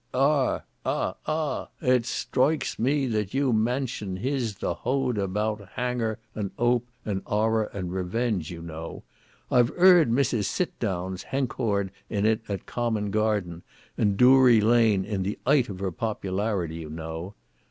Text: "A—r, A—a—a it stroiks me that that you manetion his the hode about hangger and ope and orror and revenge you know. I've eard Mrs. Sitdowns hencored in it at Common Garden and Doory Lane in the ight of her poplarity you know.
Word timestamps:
"A—r, 0.15 0.63
A—a—a 0.83 1.67
it 1.79 2.07
stroiks 2.07 2.79
me 2.79 3.05
that 3.05 3.15
that 3.27 3.33
you 3.35 3.53
manetion 3.53 4.17
his 4.17 4.55
the 4.55 4.73
hode 4.73 5.19
about 5.19 5.73
hangger 5.75 6.17
and 6.33 6.49
ope 6.57 6.87
and 7.05 7.23
orror 7.25 7.69
and 7.71 7.93
revenge 7.93 8.49
you 8.49 8.63
know. 8.63 9.03
I've 9.51 9.69
eard 9.77 10.09
Mrs. 10.09 10.45
Sitdowns 10.45 11.25
hencored 11.25 11.91
in 12.09 12.25
it 12.25 12.41
at 12.49 12.65
Common 12.65 13.11
Garden 13.11 13.61
and 13.95 14.17
Doory 14.17 14.59
Lane 14.59 15.05
in 15.05 15.21
the 15.21 15.37
ight 15.45 15.69
of 15.69 15.77
her 15.77 15.91
poplarity 15.91 16.77
you 16.77 16.89
know. 16.89 17.35